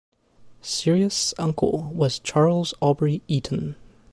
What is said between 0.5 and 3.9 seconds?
Cyrus' uncle was Charles Aubrey Eaton.